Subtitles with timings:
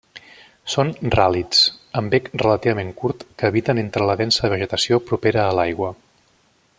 [0.75, 1.59] Són ràl·lids
[2.01, 5.93] amb bec relativament curt que habiten entre la densa vegetació propera a l'aigua.